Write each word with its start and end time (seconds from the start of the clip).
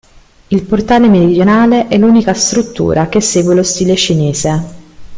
Il 0.47 0.63
portale 0.63 1.09
meridionale 1.09 1.87
è 1.87 1.95
l'unica 1.95 2.33
struttura 2.33 3.07
che 3.07 3.21
segue 3.21 3.53
lo 3.53 3.61
stile 3.61 3.95
cinese. 3.95 4.75